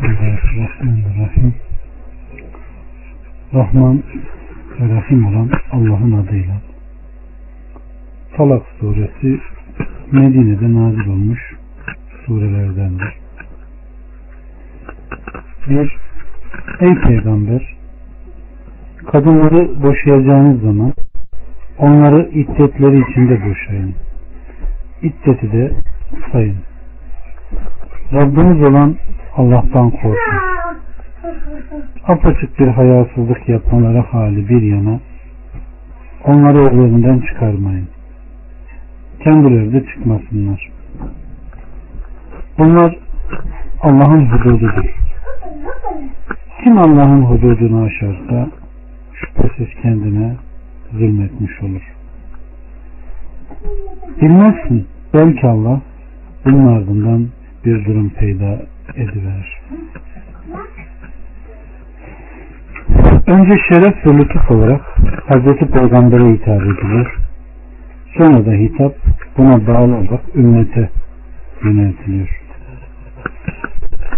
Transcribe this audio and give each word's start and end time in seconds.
Bismillahirrahmanirrahim. 0.00 1.54
Rahman 3.54 4.02
ve 4.80 4.94
Rahim 4.94 5.26
olan 5.26 5.50
Allah'ın 5.72 6.12
adıyla. 6.12 6.54
Talak 8.36 8.62
suresi 8.80 9.40
Medine'de 10.12 10.74
nazil 10.74 11.08
olmuş 11.08 11.54
surelerdendir. 12.26 13.14
Bir, 15.68 15.96
ey 16.80 16.94
peygamber 16.94 17.76
kadınları 19.06 19.82
boşayacağınız 19.82 20.60
zaman 20.62 20.92
onları 21.78 22.28
iddetleri 22.30 23.10
içinde 23.10 23.50
boşayın. 23.50 23.94
İddeti 25.02 25.52
de 25.52 25.72
sayın. 26.32 26.69
Rabbiniz 28.12 28.62
olan 28.62 28.96
Allah'tan 29.36 29.90
korkun. 29.90 30.40
Apaçık 32.08 32.58
bir 32.58 32.68
hayasızlık 32.68 33.48
yapmaları 33.48 33.98
hali 33.98 34.48
bir 34.48 34.62
yana 34.62 35.00
onları 36.24 36.58
evlerinden 36.58 37.20
çıkarmayın. 37.20 37.88
Kendileri 39.24 39.72
de 39.72 39.86
çıkmasınlar. 39.86 40.70
Bunlar 42.58 42.98
Allah'ın 43.82 44.26
hudududur. 44.26 44.94
Kim 46.64 46.78
Allah'ın 46.78 47.22
hududunu 47.22 47.84
aşarsa 47.84 48.48
şüphesiz 49.14 49.82
kendine 49.82 50.36
zulmetmiş 50.92 51.62
olur. 51.62 51.94
Bilmezsin. 54.20 54.86
Belki 55.14 55.46
Allah 55.46 55.80
bunun 56.44 56.66
ardından 56.66 57.26
bir 57.64 57.84
durum 57.84 58.10
peyda 58.10 58.62
ediverir. 58.94 59.60
Önce 63.26 63.58
şeref 63.68 64.06
ve 64.06 64.18
lütuf 64.18 64.50
olarak 64.50 64.80
Hazreti 65.26 65.66
Peygamber'e 65.66 66.32
hitap 66.32 66.62
edilir. 66.62 67.08
Sonra 68.18 68.46
da 68.46 68.52
hitap 68.52 68.94
buna 69.36 69.66
bağlı 69.66 69.96
olarak 69.96 70.20
ümmete 70.34 70.90
yöneltiliyor. 71.64 72.40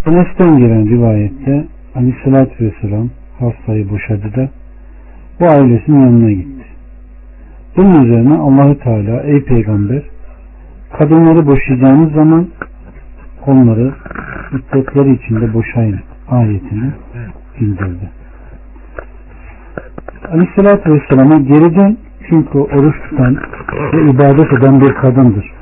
Enes'ten 0.06 0.58
gelen 0.58 0.88
rivayette 0.88 1.64
Aleyhisselatü 1.94 2.64
Vesselam 2.64 3.10
hastayı 3.38 3.90
boşadı 3.90 4.34
da 4.36 4.48
bu 5.40 5.44
ailesinin 5.44 6.00
yanına 6.00 6.30
gitti. 6.30 6.64
Bunun 7.76 8.04
üzerine 8.04 8.34
Allahü 8.34 8.78
Teala 8.78 9.22
ey 9.22 9.44
peygamber 9.44 10.02
kadınları 10.98 11.46
boşayacağınız 11.46 12.12
zaman 12.12 12.48
onları 13.46 13.92
iddetleri 14.52 15.14
içinde 15.14 15.54
boşayın 15.54 16.00
ayetini 16.28 16.90
indirdi. 17.60 18.10
Aleyhissalatü 20.32 20.92
Vesselam'a 20.92 21.36
geri 21.36 21.74
dön 21.74 21.98
çünkü 22.28 22.58
o 22.58 22.62
oruç 22.62 22.94
tutan 23.10 23.36
ve 23.92 24.10
ibadet 24.10 24.52
eden 24.52 24.80
bir 24.80 24.94
kadındır. 24.94 25.52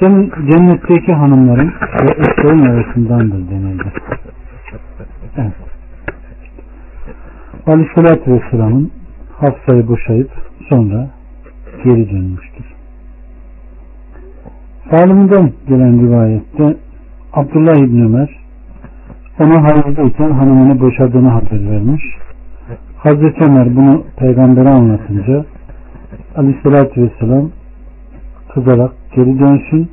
Senin 0.00 0.32
cennetteki 0.50 1.12
hanımların 1.12 1.72
ve 2.02 2.10
eşlerin 2.18 2.66
arasındandır 2.66 3.50
denildi. 3.50 3.92
Evet. 5.36 5.52
Aleyhissalatü 7.66 8.32
Vesselam'ın 8.32 8.90
Hafsa'yı 9.36 9.88
boşayıp 9.88 10.30
sonra 10.68 11.10
geri 11.84 12.10
dönmüştür. 12.10 12.67
Salim'den 14.90 15.52
gelen 15.68 16.00
rivayette 16.00 16.76
Abdullah 17.32 17.76
İbni 17.76 18.04
Ömer 18.04 18.38
ona 19.40 19.62
hayırdayken 19.62 20.30
hanımını 20.30 20.80
boşadığını 20.80 21.28
haber 21.28 21.70
vermiş. 21.70 22.02
Hazreti 22.96 23.44
Ömer 23.44 23.76
bunu 23.76 24.04
peygambere 24.16 24.68
anlatınca 24.68 25.44
aleyhissalatü 26.36 27.02
vesselam 27.02 27.50
kızarak 28.54 28.92
geri 29.16 29.38
dönsün 29.38 29.90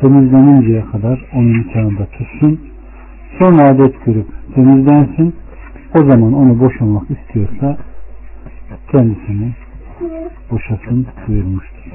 temizleninceye 0.00 0.84
kadar 0.84 1.24
onun 1.34 1.58
nikahında 1.58 2.06
tutsun 2.06 2.60
sonra 3.38 3.68
adet 3.68 4.04
görüp 4.04 4.26
temizlensin 4.54 5.34
o 5.94 5.98
zaman 5.98 6.32
onu 6.32 6.60
boşanmak 6.60 7.10
istiyorsa 7.10 7.76
kendisini 8.92 9.52
boşasın 10.50 11.06
buyurmuştur. 11.28 11.92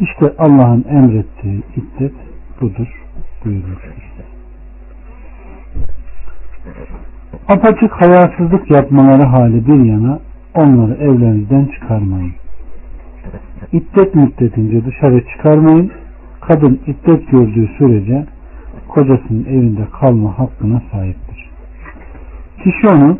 İşte 0.00 0.32
Allah'ın 0.38 0.84
emrettiği 0.88 1.62
iddet 1.76 2.14
budur 2.60 3.06
buyurmuştur. 3.44 4.10
Apaçık 7.48 7.92
hayasızlık 7.92 8.70
yapmaları 8.70 9.22
hali 9.22 9.66
bir 9.66 9.84
yana 9.84 10.18
onları 10.54 10.94
evlerinizden 10.94 11.66
çıkarmayın. 11.66 12.32
İddet 13.72 14.14
müddetince 14.14 14.84
dışarı 14.84 15.24
çıkarmayın. 15.26 15.90
Kadın 16.40 16.80
iddet 16.86 17.30
gördüğü 17.30 17.68
sürece 17.78 18.26
kocasının 18.88 19.44
evinde 19.44 19.86
kalma 20.00 20.38
hakkına 20.38 20.82
sahiptir. 20.92 21.50
Kişi 22.64 22.88
onu 22.88 23.18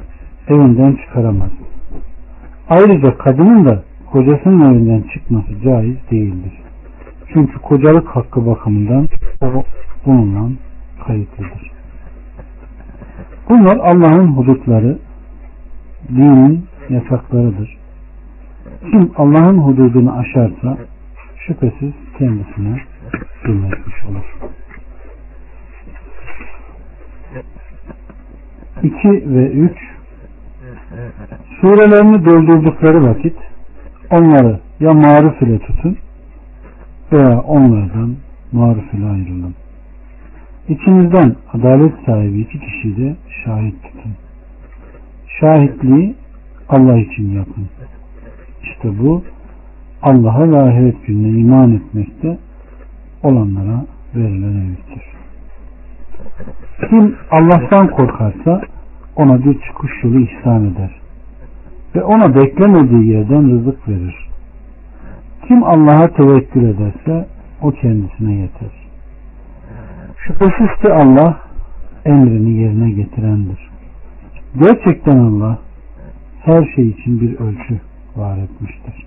evinden 0.49 0.97
çıkaramaz. 0.97 1.51
Ayrıca 2.69 3.19
kadının 3.19 3.65
da 3.65 3.83
kocasının 4.13 4.75
evinden 4.75 5.05
çıkması 5.15 5.61
caiz 5.65 5.97
değildir. 6.11 6.53
Çünkü 7.33 7.59
kocalık 7.59 8.09
hakkı 8.09 8.47
bakımından 8.47 9.09
o 9.43 9.65
bununla 10.07 10.51
kayıtlıdır. 11.07 11.71
Bunlar 13.49 13.77
Allah'ın 13.77 14.27
hudutları, 14.27 14.99
dinin 16.09 16.65
yasaklarıdır. 16.89 17.79
Kim 18.91 19.11
Allah'ın 19.17 19.59
hududunu 19.59 20.19
aşarsa 20.19 20.79
şüphesiz 21.47 21.93
kendisine 22.19 22.83
zulmetmiş 23.47 24.05
olur. 24.05 24.25
2 28.83 29.09
ve 29.09 29.51
3 29.51 29.73
Surelerini 31.61 32.25
doldurdukları 32.25 33.03
vakit 33.03 33.37
onları 34.11 34.61
ya 34.81 34.95
maruf 34.95 35.43
ile 35.43 35.59
tutun 35.59 35.99
veya 37.13 37.41
onlardan 37.41 38.17
maruf 38.53 38.95
ile 38.95 39.07
ayrılın. 39.07 39.55
İçinizden 40.69 41.37
adalet 41.53 41.93
sahibi 42.07 42.41
iki 42.41 42.61
kişi 42.61 42.97
de 42.97 43.17
şahit 43.45 43.83
tutun. 43.83 44.13
Şahitliği 45.41 46.15
Allah 46.69 46.99
için 46.99 47.31
yapın. 47.31 47.69
İşte 48.63 48.99
bu 48.99 49.23
Allah'a 50.03 50.51
ve 50.51 50.59
ahiret 50.59 51.07
gününe 51.07 51.39
iman 51.39 51.73
etmekte 51.73 52.39
olanlara 53.23 53.85
verilen 54.15 54.55
öğüttür. 54.57 55.03
Kim 56.91 57.17
Allah'tan 57.31 57.89
korkarsa 57.91 58.63
ona 59.17 59.45
bir 59.45 59.61
çıkış 59.61 59.91
yolu 60.05 60.21
ihsan 60.21 60.65
eder 60.65 61.00
ve 61.95 62.03
ona 62.03 62.35
beklemediği 62.35 63.07
yerden 63.07 63.51
rızık 63.51 63.89
verir. 63.89 64.29
Kim 65.49 65.65
Allah'a 65.65 66.09
tevekkül 66.09 66.65
ederse 66.65 67.29
o 67.63 67.71
kendisine 67.71 68.33
yeter. 68.35 68.71
Şüphesiz 70.17 70.83
ki 70.83 70.93
Allah 70.93 71.41
emrini 72.05 72.51
yerine 72.51 72.91
getirendir. 72.91 73.71
Gerçekten 74.63 75.19
Allah 75.19 75.59
her 76.43 76.65
şey 76.75 76.89
için 76.89 77.21
bir 77.21 77.39
ölçü 77.39 77.81
var 78.17 78.39
etmiştir. 78.39 79.07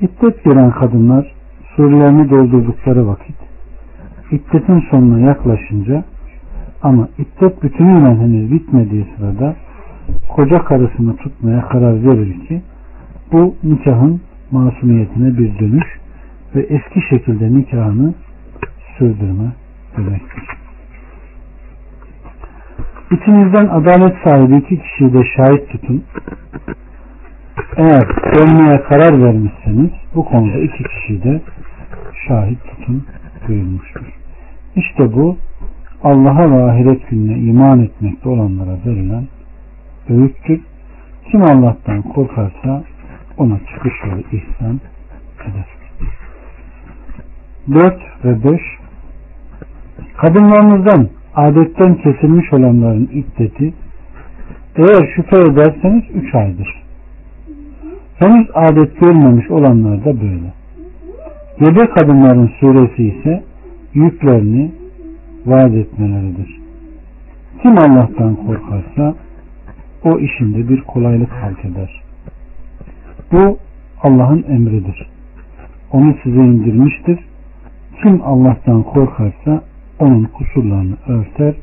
İddet 0.00 0.44
gören 0.44 0.70
kadınlar 0.70 1.32
surelerini 1.76 2.30
doldurdukları 2.30 3.06
vakit 3.06 3.36
iddetin 4.30 4.84
sonuna 4.90 5.20
yaklaşınca 5.20 6.04
ama 6.82 7.08
iddet 7.18 7.62
bütünüyle 7.62 8.06
henüz 8.06 8.52
bitmediği 8.52 9.06
sırada 9.16 9.56
koca 10.28 10.64
karısını 10.64 11.16
tutmaya 11.16 11.68
karar 11.68 12.04
verir 12.04 12.46
ki 12.48 12.62
bu 13.32 13.54
nikahın 13.64 14.20
masumiyetine 14.50 15.38
bir 15.38 15.58
dönüş 15.58 15.86
ve 16.54 16.60
eski 16.60 17.00
şekilde 17.10 17.52
nikahını 17.52 18.14
sürdürme 18.98 19.52
demektir. 19.96 20.42
İçinizden 23.10 23.66
adalet 23.66 24.16
sahibi 24.24 24.56
iki 24.56 24.82
kişiyi 24.82 25.12
de 25.12 25.24
şahit 25.36 25.68
tutun. 25.68 26.04
Eğer 27.76 28.02
dönmeye 28.34 28.82
karar 28.82 29.22
vermişseniz 29.22 29.90
bu 30.14 30.24
konuda 30.24 30.58
iki 30.58 30.84
kişiyi 30.84 31.22
de 31.22 31.40
şahit 32.28 32.58
tutun 32.64 33.04
buyurmuştur. 33.48 34.06
İşte 34.76 35.12
bu 35.12 35.36
Allah'a 36.02 36.50
ve 36.50 36.70
ahiret 36.70 37.10
gününe 37.10 37.38
iman 37.38 37.80
etmekte 37.80 38.28
olanlara 38.28 38.76
verilen 38.86 39.24
öğüttür. 40.10 40.60
Kim 41.30 41.42
Allah'tan 41.42 42.02
korkarsa 42.02 42.82
ona 43.38 43.58
çıkış 43.58 43.92
yolu 44.04 44.20
ihsan 44.20 44.80
eder. 45.46 45.66
4 47.74 48.00
ve 48.24 48.44
5 48.52 48.60
Kadınlarınızdan 50.16 51.08
adetten 51.34 51.94
kesilmiş 51.94 52.52
olanların 52.52 53.10
iddeti 53.12 53.74
eğer 54.76 55.12
şüphe 55.16 55.36
ederseniz 55.42 56.02
üç 56.14 56.34
aydır. 56.34 56.82
Henüz 58.18 58.46
adet 58.54 59.00
görmemiş 59.00 59.50
olanlar 59.50 60.04
da 60.04 60.20
böyle. 60.20 60.52
Gebe 61.58 61.90
kadınların 61.90 62.50
suresi 62.60 63.02
ise 63.02 63.42
yüklerini 63.94 64.72
vaat 65.46 65.74
etmeleridir. 65.74 66.60
Kim 67.62 67.78
Allah'tan 67.78 68.36
korkarsa 68.36 69.14
o 70.04 70.18
işinde 70.18 70.68
bir 70.68 70.80
kolaylık 70.80 71.32
halk 71.32 71.64
eder. 71.64 72.02
Bu 73.32 73.58
Allah'ın 74.02 74.42
emridir. 74.42 75.06
Onu 75.92 76.14
size 76.22 76.40
indirmiştir. 76.40 77.18
Kim 78.02 78.20
Allah'tan 78.24 78.82
korkarsa 78.82 79.62
onun 79.98 80.24
kusurlarını 80.24 80.96
örter 81.06 81.54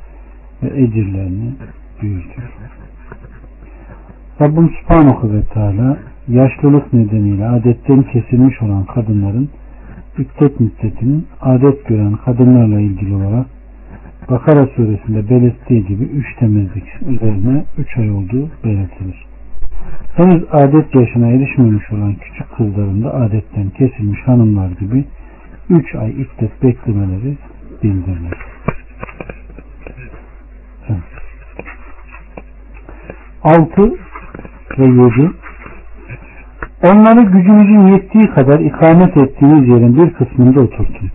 ve 0.63 0.81
ecirlerini 0.81 1.53
büyütür. 2.01 2.43
Rabbim 4.41 4.69
Subhanahu 4.69 5.33
ve 5.33 5.41
Teala 5.41 5.97
yaşlılık 6.27 6.93
nedeniyle 6.93 7.47
adetten 7.47 8.03
kesilmiş 8.03 8.61
olan 8.61 8.85
kadınların 8.85 9.49
iddet 10.17 10.59
müddetinin 10.59 11.27
adet 11.41 11.87
gören 11.87 12.15
kadınlarla 12.25 12.79
ilgili 12.79 13.15
olarak 13.15 13.45
Bakara 14.29 14.67
suresinde 14.67 15.29
belirttiği 15.29 15.85
gibi 15.85 16.03
üç 16.03 16.35
temizlik 16.39 17.01
üzerine 17.07 17.65
üç 17.77 17.97
ay 17.97 18.11
olduğu 18.11 18.49
belirtilir. 18.63 19.25
Henüz 20.15 20.43
adet 20.51 20.95
yaşına 20.95 21.27
erişmemiş 21.27 21.91
olan 21.91 22.15
küçük 22.15 22.57
kızların 22.57 23.03
da 23.03 23.13
adetten 23.13 23.69
kesilmiş 23.69 24.19
hanımlar 24.25 24.69
gibi 24.69 25.05
üç 25.69 25.95
ay 25.95 26.11
iddet 26.11 26.63
beklemeleri 26.63 27.37
bildirilir. 27.83 28.37
Altı 33.43 33.93
ve 34.79 34.85
yedi 34.85 35.31
Onları 36.83 37.21
gücünüzün 37.21 37.87
yettiği 37.87 38.27
kadar 38.27 38.59
ikamet 38.59 39.17
ettiğiniz 39.17 39.67
yerin 39.67 39.97
bir 39.97 40.13
kısmında 40.13 40.59
oturtun. 40.59 41.11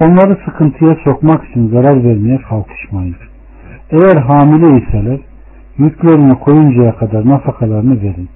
Onları 0.00 0.38
sıkıntıya 0.44 0.96
sokmak 1.04 1.44
için 1.50 1.68
zarar 1.68 2.04
vermeye 2.04 2.38
kalkışmayın. 2.38 3.16
Eğer 3.90 4.16
hamile 4.16 4.84
iseler 4.84 5.20
yüklerini 5.78 6.34
koyuncaya 6.34 6.96
kadar 6.96 7.28
nafakalarını 7.28 8.02
verin. 8.02 8.28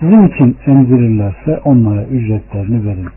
Sizin 0.00 0.28
için 0.28 0.56
emzirirlerse 0.66 1.60
onlara 1.64 2.04
ücretlerini 2.04 2.86
verin. 2.86 3.08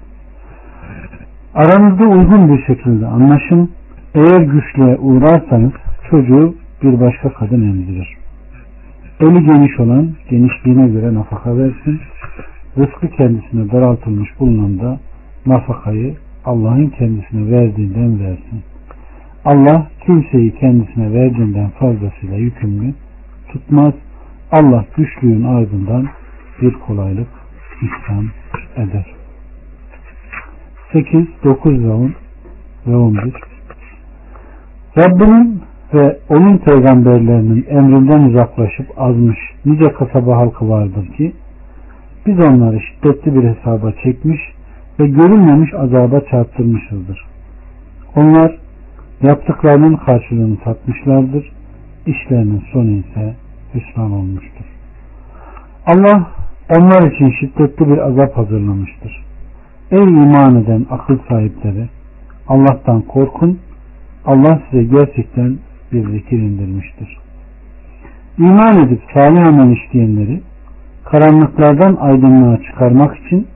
Aranızda 1.53 2.03
uygun 2.03 2.55
bir 2.55 2.63
şekilde 2.65 3.05
anlaşın. 3.05 3.71
Eğer 4.15 4.41
güçlüğe 4.41 4.97
uğrarsanız 4.97 5.71
çocuğu 6.09 6.55
bir 6.83 6.99
başka 6.99 7.33
kadın 7.33 7.61
emzirir. 7.61 8.17
Eli 9.19 9.45
geniş 9.45 9.79
olan 9.79 10.09
genişliğine 10.29 10.87
göre 10.87 11.13
nafaka 11.13 11.57
versin. 11.57 11.99
Rızkı 12.77 13.07
kendisine 13.07 13.71
daraltılmış 13.71 14.39
bulunan 14.39 14.79
da 14.79 14.99
nafakayı 15.45 16.15
Allah'ın 16.45 16.87
kendisine 16.87 17.51
verdiğinden 17.51 18.19
versin. 18.19 18.63
Allah 19.45 19.87
kimseyi 20.05 20.55
kendisine 20.55 21.13
verdiğinden 21.13 21.69
fazlasıyla 21.69 22.37
yükümlü 22.37 22.93
tutmaz. 23.47 23.93
Allah 24.51 24.85
güçlüğün 24.97 25.43
ardından 25.43 26.07
bir 26.61 26.73
kolaylık 26.73 27.27
ihsan 27.81 28.25
eder. 28.77 29.05
8, 30.93 31.27
9 31.43 31.83
ve 31.83 31.91
10 31.91 32.13
ve 32.87 32.95
11 32.95 33.33
Rabbinin 34.97 35.61
ve 35.93 36.19
onun 36.29 36.57
peygamberlerinin 36.57 37.65
emrinden 37.69 38.21
uzaklaşıp 38.21 38.87
azmış 38.97 39.37
nice 39.65 39.93
kasaba 39.93 40.37
halkı 40.37 40.69
vardır 40.69 41.07
ki 41.17 41.33
biz 42.25 42.39
onları 42.39 42.79
şiddetli 42.79 43.35
bir 43.35 43.43
hesaba 43.49 43.91
çekmiş 44.03 44.41
ve 45.01 45.07
görünmemiş 45.07 45.73
azaba 45.73 46.21
çarptırmışızdır. 46.31 47.25
Onlar 48.15 48.57
yaptıklarının 49.21 49.95
karşılığını 49.95 50.57
tatmışlardır. 50.57 51.51
İşlerinin 52.05 52.63
sonu 52.73 52.91
ise 52.91 53.35
hüsran 53.73 54.11
olmuştur. 54.11 54.65
Allah 55.85 56.27
onlar 56.69 57.11
için 57.11 57.31
şiddetli 57.39 57.89
bir 57.89 57.97
azap 57.97 58.37
hazırlamıştır. 58.37 59.25
Ey 59.91 60.03
iman 60.03 60.55
eden 60.55 60.85
akıl 60.89 61.17
sahipleri 61.29 61.89
Allah'tan 62.47 63.01
korkun. 63.01 63.59
Allah 64.25 64.61
size 64.69 64.83
gerçekten 64.83 65.57
bir 65.91 66.09
zikir 66.09 66.37
indirmiştir. 66.37 67.17
İman 68.37 68.85
edip 68.85 69.01
salih 69.13 69.47
amel 69.47 69.77
işleyenleri 69.77 70.41
karanlıklardan 71.05 71.95
aydınlığa 71.95 72.57
çıkarmak 72.57 73.17
için 73.17 73.47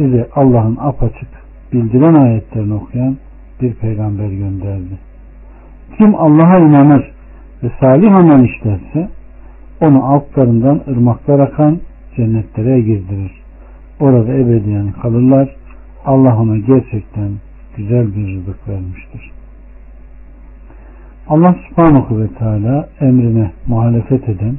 size 0.00 0.28
Allah'ın 0.34 0.76
apaçık 0.80 1.28
bildiren 1.72 2.14
ayetlerini 2.14 2.74
okuyan 2.74 3.16
bir 3.60 3.74
peygamber 3.74 4.28
gönderdi. 4.28 4.98
Kim 5.98 6.14
Allah'a 6.14 6.58
inanır 6.58 7.10
ve 7.62 7.70
salih 7.80 8.14
amel 8.14 8.44
işlerse 8.44 9.08
onu 9.80 10.04
altlarından 10.04 10.80
ırmaklar 10.88 11.38
akan 11.38 11.78
cennetlere 12.16 12.80
girdirir. 12.80 13.32
Orada 14.00 14.32
ebediyen 14.32 14.92
kalırlar. 15.02 15.56
Allah 16.04 16.38
ona 16.38 16.56
gerçekten 16.56 17.30
güzel 17.76 18.16
bir 18.16 18.36
rızık 18.36 18.68
vermiştir. 18.68 19.30
Allah 21.28 21.56
subhanahu 21.68 22.20
ve 22.20 22.28
teala 22.28 22.88
emrine 23.00 23.50
muhalefet 23.66 24.28
eden, 24.28 24.58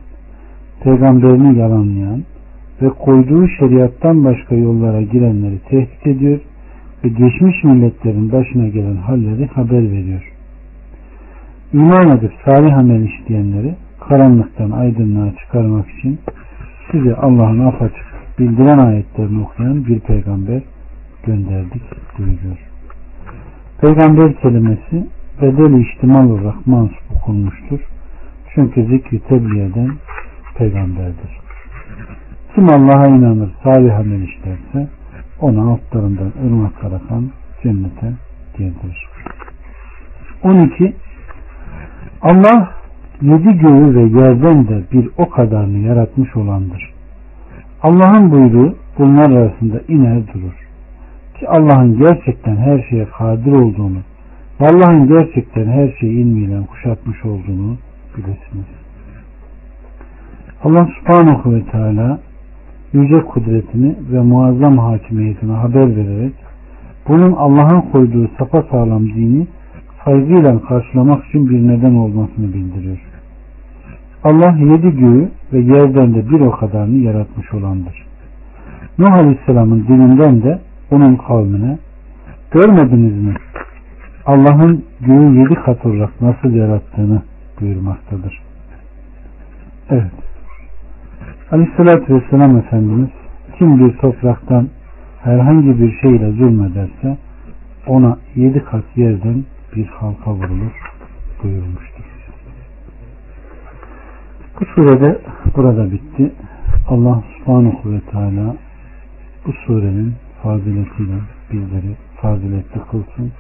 peygamberini 0.84 1.60
yalanlayan 1.60 2.24
ve 2.82 2.90
koyduğu 2.90 3.48
şeriattan 3.48 4.26
başka 4.26 4.56
yollara 4.56 5.02
girenleri 5.02 5.60
tehdit 5.60 6.08
ediyor 6.08 6.40
ve 7.04 7.10
geçmiş 7.10 7.64
milletlerin 7.64 8.32
başına 8.32 8.68
gelen 8.68 8.96
halleri 8.96 9.48
haber 9.48 9.92
veriyor. 9.92 10.32
İman 11.74 12.18
edip 12.18 12.32
salih 12.46 12.78
amel 12.78 13.04
işleyenleri 13.04 13.76
karanlıktan 14.00 14.72
aydınlığa 14.72 15.36
çıkarmak 15.36 15.90
için 15.90 16.20
size 16.92 17.16
Allah'ın 17.16 17.66
apaçık 17.66 18.06
bildiren 18.40 18.78
ayetlerini 18.78 19.42
okuyan 19.42 19.86
bir 19.86 20.00
peygamber 20.00 20.62
gönderdik 21.26 21.82
buyuruyor. 22.18 22.58
Peygamber 23.82 24.34
kelimesi 24.34 25.08
bedeli 25.42 25.82
ihtimal 25.82 26.30
olarak 26.30 26.68
mansup 26.68 27.12
okunmuştur. 27.16 27.80
Çünkü 28.56 28.86
zikri 28.86 29.20
tebliğ 29.20 29.62
eden 29.62 29.92
peygamberdir. 30.58 31.42
Kim 32.56 32.70
Allah'a 32.70 33.08
inanır, 33.08 33.52
salih 33.64 34.00
amel 34.00 34.22
işlerse 34.22 34.88
ona 35.42 35.72
altlarından 35.72 36.32
ırmak 36.46 36.84
akan 36.84 37.30
cennete 37.64 38.14
girdirir. 38.58 39.08
12. 40.44 40.94
Allah 42.22 42.72
yedi 43.22 43.58
göğü 43.58 43.96
ve 43.96 44.02
yerden 44.02 44.68
de 44.68 44.84
bir 44.92 45.10
o 45.18 45.30
kadarını 45.30 45.78
yaratmış 45.78 46.36
olandır. 46.36 46.94
Allah'ın 47.84 48.32
buyruğu 48.32 48.76
bunlar 48.98 49.32
arasında 49.32 49.82
iner 49.88 50.28
durur. 50.28 50.68
Ki 51.40 51.50
Allah'ın 51.50 51.98
gerçekten 51.98 52.58
her 52.58 52.86
şeye 52.90 53.06
kadir 53.06 53.52
olduğunu 53.52 53.98
Allah'ın 54.60 55.08
gerçekten 55.08 55.68
her 55.68 55.92
şeyi 56.00 56.14
ilmiyle 56.14 56.66
kuşatmış 56.66 57.26
olduğunu 57.26 57.78
bilesiniz. 58.18 58.66
Allah 60.64 60.88
subhanahu 61.00 61.54
ve 61.54 61.66
teala 61.66 62.20
yüce 62.94 63.22
kudretini 63.22 63.96
ve 64.12 64.22
muazzam 64.22 64.78
hakimiyetini 64.78 65.52
haber 65.52 65.96
vererek 65.96 66.34
bunun 67.08 67.32
Allah'ın 67.32 67.82
koyduğu 67.82 68.30
sapa 68.40 68.64
sağlam 68.72 69.06
dini 69.06 69.48
saygıyla 70.06 70.62
karşılamak 70.62 71.26
için 71.26 71.50
bir 71.50 71.68
neden 71.68 71.96
olmasını 71.96 72.54
bildiriyor. 72.54 72.98
Allah 74.24 74.58
yedi 74.58 74.98
göğü 74.98 75.30
ve 75.54 75.60
yerden 75.60 76.14
de 76.14 76.30
bir 76.30 76.40
o 76.40 76.52
kadarını 76.52 76.98
yaratmış 76.98 77.54
olandır. 77.54 78.06
Nuh 78.98 79.14
Aleyhisselam'ın 79.14 79.88
dininden 79.88 80.44
de 80.44 80.60
onun 80.92 81.16
kavmine 81.16 81.78
görmediniz 82.52 83.24
mi? 83.24 83.34
Allah'ın 84.26 84.86
göğü 85.02 85.40
yedi 85.40 85.56
kat 85.56 85.86
olarak 85.86 86.22
nasıl 86.22 86.54
yarattığını 86.54 87.22
buyurmaktadır. 87.62 88.42
Evet. 89.90 90.21
Aleyhissalatü 91.52 92.16
Vesselam 92.16 92.58
Efendimiz 92.58 93.10
kim 93.58 93.80
bir 93.80 93.98
topraktan 93.98 94.70
herhangi 95.24 95.82
bir 95.82 96.00
şeyle 96.02 96.32
zulmederse 96.32 97.18
ona 97.88 98.18
yedi 98.36 98.64
kat 98.64 98.84
yerden 98.96 99.46
bir 99.76 99.86
halka 99.86 100.34
vurulur 100.34 100.72
buyurmuştur. 101.44 102.04
Bu 104.60 104.66
surede 104.66 105.22
burada 105.56 105.92
bitti. 105.92 106.32
Allah 106.88 107.24
subhanahu 107.38 107.92
ve 107.92 108.00
teala 108.00 108.56
bu 109.46 109.54
surenin 109.54 110.14
faziletiyle 110.44 111.18
bizleri 111.52 111.96
faziletli 112.22 112.82
kılsın. 112.92 113.32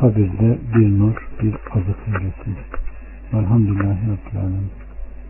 kabirde 0.00 0.58
bir 0.74 0.98
nur, 0.98 1.28
bir 1.42 1.54
azık 1.54 1.98
eylesin. 2.06 2.56
Velhamdülillahi 3.32 4.00
Rabbil 4.02 4.40
Alemin. 4.40 4.81